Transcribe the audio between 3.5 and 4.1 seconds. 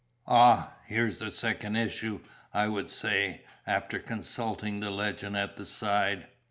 after